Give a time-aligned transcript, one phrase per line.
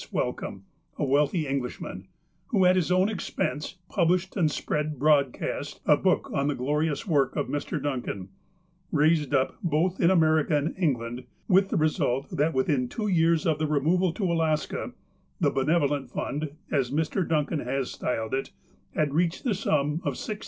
[0.11, 0.63] Wellcome,
[0.97, 2.07] a wealthy Englishman,
[2.47, 7.35] who, at his own expense, published and spread broadcast a book on the glorious work
[7.35, 7.79] of Mr.
[7.79, 8.29] Duncan,
[8.91, 13.59] raised up, both in America and England, with the result that within two years of
[13.59, 14.93] the removal to Alaska,
[15.39, 17.21] the "Be nevolent Fund," as Mr.
[17.27, 18.49] Duncan has styled it,
[18.95, 20.39] had reached the sum of $6,591.